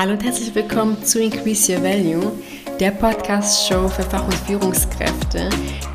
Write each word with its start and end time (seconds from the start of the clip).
Hallo 0.00 0.12
und 0.12 0.24
herzlich 0.24 0.54
willkommen 0.54 1.04
zu 1.04 1.20
Increase 1.20 1.70
Your 1.70 1.82
Value, 1.82 2.32
der 2.80 2.90
Podcast-Show 2.90 3.86
für 3.86 4.02
Fach- 4.02 4.24
und 4.24 4.32
Führungskräfte, 4.32 5.50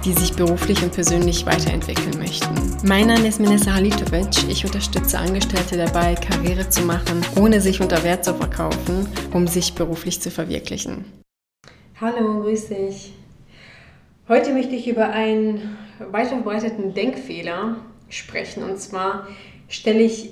die 0.06 0.14
sich 0.14 0.32
beruflich 0.36 0.84
und 0.84 0.94
persönlich 0.94 1.44
weiterentwickeln 1.48 2.16
möchten. 2.20 2.54
Mein 2.88 3.08
Name 3.08 3.28
ist 3.28 3.40
Minessa 3.40 3.74
Halitovic. 3.74 4.48
Ich 4.48 4.64
unterstütze 4.64 5.18
Angestellte 5.18 5.76
dabei, 5.76 6.14
Karriere 6.14 6.70
zu 6.70 6.84
machen, 6.84 7.26
ohne 7.36 7.60
sich 7.60 7.82
unter 7.82 8.04
Wert 8.04 8.24
zu 8.24 8.36
verkaufen, 8.36 9.08
um 9.34 9.48
sich 9.48 9.74
beruflich 9.74 10.22
zu 10.22 10.30
verwirklichen. 10.30 11.06
Hallo, 12.00 12.44
grüß 12.44 12.68
dich. 12.68 13.12
Heute 14.30 14.54
möchte 14.54 14.76
ich 14.76 14.88
über 14.88 15.10
einen 15.10 15.80
weit 16.12 16.28
verbreiteten 16.28 16.94
Denkfehler 16.94 17.78
sprechen. 18.10 18.62
Und 18.62 18.78
zwar 18.78 19.28
stelle 19.68 20.04
ich 20.04 20.30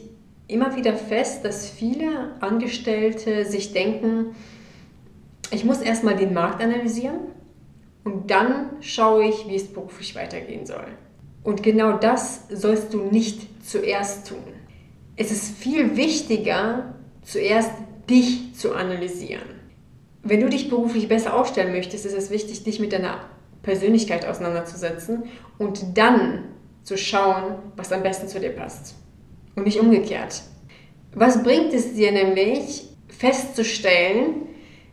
immer 0.47 0.75
wieder 0.75 0.93
fest, 0.93 1.45
dass 1.45 1.69
viele 1.69 2.35
Angestellte 2.41 3.45
sich 3.45 3.73
denken, 3.73 4.35
ich 5.51 5.63
muss 5.63 5.81
erstmal 5.81 6.15
den 6.15 6.33
Markt 6.33 6.61
analysieren 6.61 7.19
und 8.03 8.31
dann 8.31 8.71
schaue 8.81 9.25
ich, 9.25 9.47
wie 9.47 9.55
es 9.55 9.71
beruflich 9.71 10.15
weitergehen 10.15 10.65
soll. 10.65 10.87
Und 11.43 11.63
genau 11.63 11.97
das 11.97 12.47
sollst 12.49 12.93
du 12.93 13.03
nicht 13.03 13.63
zuerst 13.65 14.27
tun. 14.27 14.43
Es 15.15 15.31
ist 15.31 15.57
viel 15.57 15.95
wichtiger, 15.95 16.95
zuerst 17.21 17.71
dich 18.09 18.55
zu 18.55 18.73
analysieren. 18.73 19.61
Wenn 20.23 20.39
du 20.39 20.49
dich 20.49 20.69
beruflich 20.69 21.07
besser 21.07 21.35
aufstellen 21.35 21.71
möchtest, 21.71 22.05
ist 22.05 22.15
es 22.15 22.29
wichtig, 22.29 22.63
dich 22.63 22.79
mit 22.79 22.93
deiner 22.93 23.19
Persönlichkeit 23.61 24.25
auseinanderzusetzen 24.25 25.23
und 25.57 25.97
dann 25.97 26.45
zu 26.83 26.97
schauen, 26.97 27.55
was 27.75 27.91
am 27.91 28.03
besten 28.03 28.27
zu 28.27 28.39
dir 28.39 28.49
passt 28.49 28.95
und 29.55 29.65
nicht 29.65 29.79
umgekehrt. 29.79 30.43
Was 31.15 31.43
bringt 31.43 31.73
es 31.73 31.93
dir 31.93 32.11
nämlich 32.11 32.89
festzustellen, 33.07 34.47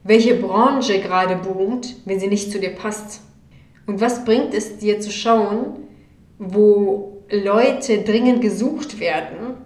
welche 0.04 0.34
Branche 0.34 1.00
gerade 1.00 1.36
boomt, 1.36 1.96
wenn 2.04 2.20
sie 2.20 2.28
nicht 2.28 2.52
zu 2.52 2.58
dir 2.58 2.70
passt? 2.70 3.22
Und 3.86 4.00
was 4.00 4.24
bringt 4.24 4.54
es 4.54 4.78
dir 4.78 5.00
zu 5.00 5.10
schauen, 5.10 5.88
wo 6.38 7.24
Leute 7.30 7.98
dringend 8.02 8.40
gesucht 8.40 9.00
werden, 9.00 9.56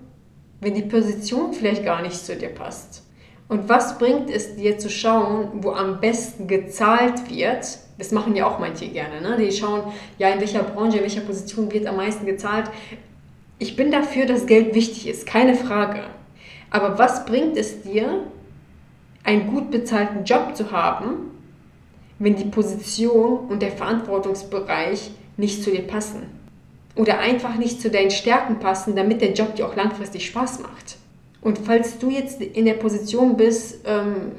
wenn 0.61 0.75
die 0.75 0.83
Position 0.83 1.53
vielleicht 1.53 1.85
gar 1.85 2.03
nicht 2.03 2.17
zu 2.17 2.37
dir 2.37 2.49
passt? 2.49 3.03
Und 3.49 3.69
was 3.69 3.99
bringt 3.99 4.31
es 4.31 4.57
dir 4.57 4.79
zu 4.79 4.89
schauen, 4.89 5.63
wo 5.63 5.73
am 5.73 6.01
besten 6.01 6.47
gezahlt 6.47 7.31
wird? 7.31 7.79
Das 7.99 8.11
machen 8.11 8.35
ja 8.35 8.47
auch 8.47 8.59
manche 8.59 8.89
gerne. 8.89 9.21
Ne? 9.21 9.37
Die 9.39 9.53
schauen, 9.53 9.93
ja, 10.19 10.31
in 10.31 10.41
welcher 10.41 10.63
Branche, 10.63 10.97
in 10.97 11.03
welcher 11.03 11.21
Position 11.21 11.71
wird 11.71 11.87
am 11.87 11.97
meisten 11.97 12.27
gezahlt. 12.27 12.71
Ich 13.59 13.77
bin 13.77 13.93
dafür, 13.93 14.27
dass 14.27 14.47
Geld 14.47 14.75
wichtig 14.75 15.07
ist, 15.07 15.27
keine 15.27 15.55
Frage. 15.55 16.01
Aber 16.71 16.99
was 16.99 17.25
bringt 17.25 17.57
es 17.57 17.83
dir, 17.83 18.25
einen 19.23 19.47
gut 19.47 19.71
bezahlten 19.71 20.25
Job 20.25 20.57
zu 20.57 20.73
haben, 20.73 21.31
wenn 22.19 22.35
die 22.35 22.45
Position 22.45 23.39
und 23.49 23.63
der 23.63 23.71
Verantwortungsbereich 23.71 25.13
nicht 25.37 25.63
zu 25.63 25.71
dir 25.71 25.87
passen? 25.87 26.23
Oder 26.97 27.21
einfach 27.21 27.57
nicht 27.57 27.81
zu 27.81 27.91
deinen 27.91 28.11
Stärken 28.11 28.59
passen, 28.59 28.97
damit 28.97 29.21
der 29.21 29.33
Job 29.33 29.55
dir 29.55 29.67
auch 29.67 29.77
langfristig 29.77 30.27
Spaß 30.27 30.61
macht? 30.61 30.97
Und 31.41 31.59
falls 31.59 31.99
du 31.99 32.11
jetzt 32.11 32.41
in 32.41 32.65
der 32.65 32.75
Position 32.75 33.37
bist 33.37 33.85
ähm, 33.87 34.33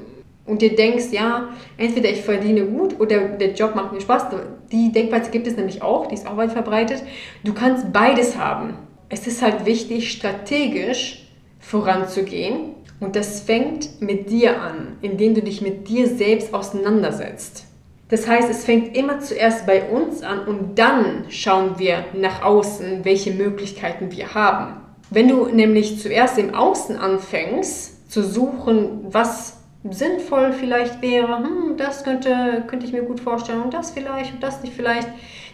und 0.44 0.60
dir 0.60 0.74
denkst, 0.74 1.06
ja, 1.12 1.48
entweder 1.78 2.10
ich 2.10 2.20
verdiene 2.20 2.66
gut 2.66 3.00
oder 3.00 3.28
der 3.28 3.52
Job 3.52 3.74
macht 3.74 3.92
mir 3.92 4.00
Spaß, 4.00 4.26
die 4.70 4.92
Denkweise 4.92 5.30
gibt 5.30 5.46
es 5.46 5.56
nämlich 5.56 5.82
auch, 5.82 6.06
die 6.06 6.16
ist 6.16 6.26
auch 6.26 6.36
weit 6.36 6.52
verbreitet. 6.52 7.02
Du 7.44 7.54
kannst 7.54 7.92
beides 7.92 8.36
haben 8.36 8.74
es 9.08 9.26
ist 9.26 9.42
halt 9.42 9.66
wichtig, 9.66 10.12
strategisch 10.12 11.26
voranzugehen. 11.60 12.74
Und 12.98 13.14
das 13.14 13.42
fängt 13.42 14.00
mit 14.00 14.30
dir 14.30 14.60
an, 14.60 14.96
indem 15.02 15.34
du 15.34 15.42
dich 15.42 15.60
mit 15.60 15.88
dir 15.88 16.06
selbst 16.06 16.54
auseinandersetzt. 16.54 17.64
Das 18.08 18.26
heißt, 18.26 18.48
es 18.48 18.64
fängt 18.64 18.96
immer 18.96 19.18
zuerst 19.20 19.66
bei 19.66 19.88
uns 19.90 20.22
an 20.22 20.46
und 20.46 20.78
dann 20.78 21.24
schauen 21.28 21.78
wir 21.78 22.04
nach 22.14 22.42
außen, 22.42 23.04
welche 23.04 23.32
Möglichkeiten 23.32 24.12
wir 24.12 24.34
haben. 24.34 24.80
Wenn 25.10 25.28
du 25.28 25.46
nämlich 25.46 26.00
zuerst 26.00 26.38
im 26.38 26.54
Außen 26.54 26.96
anfängst 26.96 28.10
zu 28.10 28.22
suchen, 28.22 29.06
was 29.10 29.58
sinnvoll 29.90 30.52
vielleicht 30.52 31.02
wäre, 31.02 31.38
hm, 31.38 31.76
das 31.76 32.04
könnte, 32.04 32.64
könnte 32.66 32.86
ich 32.86 32.92
mir 32.92 33.02
gut 33.02 33.20
vorstellen 33.20 33.62
und 33.62 33.74
das 33.74 33.90
vielleicht 33.90 34.34
und 34.34 34.42
das 34.42 34.62
nicht 34.62 34.74
vielleicht, 34.74 35.08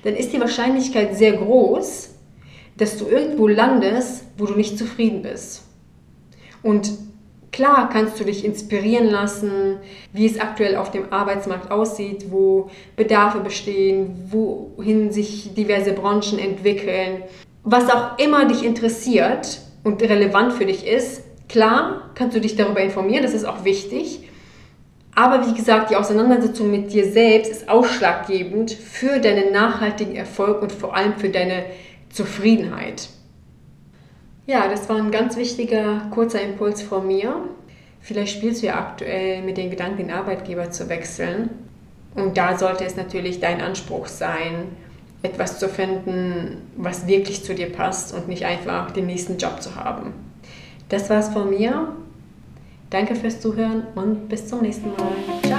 dann 0.05 0.15
ist 0.15 0.33
die 0.33 0.41
Wahrscheinlichkeit 0.41 1.17
sehr 1.17 1.33
groß, 1.33 2.11
dass 2.77 2.97
du 2.99 3.07
irgendwo 3.07 3.49
landest, 3.49 4.25
wo 4.39 4.47
du 4.47 4.55
nicht 4.55 4.79
zufrieden 4.79 5.23
bist. 5.23 5.63
Und 6.63 6.91
klar 7.51 7.89
kannst 7.93 8.19
du 8.19 8.25
dich 8.25 8.45
inspirieren 8.45 9.07
lassen, 9.07 9.79
wie 10.13 10.27
es 10.27 10.41
aktuell 10.41 10.77
auf 10.77 10.91
dem 10.91 11.13
Arbeitsmarkt 11.13 11.71
aussieht, 11.71 12.27
wo 12.31 12.71
Bedarfe 12.97 13.41
bestehen, 13.41 14.29
wohin 14.31 15.13
sich 15.13 15.55
diverse 15.55 15.93
Branchen 15.93 16.39
entwickeln. 16.39 17.23
Was 17.65 17.91
auch 17.91 18.19
immer 18.19 18.47
dich 18.47 18.65
interessiert 18.65 19.61
und 19.85 20.03
relevant 20.03 20.55
für 20.55 20.67
dich 20.67 20.87
ist, 20.87 21.23
klar 21.49 22.11
kannst 22.15 22.37
du 22.37 22.41
dich 22.41 22.57
darüber 22.57 22.81
informieren, 22.81 23.23
das 23.23 23.35
ist 23.35 23.45
auch 23.45 23.65
wichtig. 23.65 24.29
Aber 25.15 25.47
wie 25.47 25.53
gesagt, 25.53 25.91
die 25.91 25.97
Auseinandersetzung 25.97 26.71
mit 26.71 26.91
dir 26.93 27.05
selbst 27.05 27.53
ist 27.53 27.69
ausschlaggebend 27.69 28.71
für 28.73 29.19
deinen 29.19 29.53
nachhaltigen 29.53 30.17
Erfolg 30.17 30.63
und 30.63 30.73
vor 30.73 30.97
allem 30.97 31.19
für 31.19 31.29
deine 31.29 31.65
Zufriedenheit. 32.13 33.09
Ja, 34.47 34.69
das 34.69 34.89
war 34.89 34.97
ein 34.97 35.11
ganz 35.11 35.37
wichtiger 35.37 36.03
kurzer 36.11 36.43
Impuls 36.43 36.83
von 36.83 37.07
mir. 37.07 37.35
Vielleicht 38.01 38.37
spielst 38.37 38.63
du 38.63 38.67
ja 38.67 38.79
aktuell 38.79 39.43
mit 39.43 39.57
den 39.57 39.71
Gedanken, 39.71 39.99
den 39.99 40.11
Arbeitgeber 40.11 40.71
zu 40.71 40.89
wechseln. 40.89 41.51
Und 42.15 42.37
da 42.37 42.59
sollte 42.59 42.85
es 42.85 42.97
natürlich 42.97 43.41
dein 43.41 43.61
Anspruch 43.61 44.07
sein, 44.07 44.67
etwas 45.23 45.59
zu 45.59 45.69
finden, 45.69 46.59
was 46.77 47.07
wirklich 47.07 47.45
zu 47.45 47.55
dir 47.55 47.71
passt 47.73 48.13
und 48.13 48.29
nicht 48.29 48.45
einfach 48.45 48.91
den 48.91 49.07
nächsten 49.07 49.39
Job 49.39 49.63
zu 49.63 49.77
haben. 49.77 50.13
Das 50.89 51.09
war's 51.09 51.31
von 51.31 51.49
mir. 51.49 51.95
Danke 52.91 53.15
fürs 53.15 53.41
Zuhören 53.41 53.87
und 53.95 54.29
bis 54.29 54.49
zum 54.49 54.61
nächsten 54.61 54.89
Mal. 54.89 55.52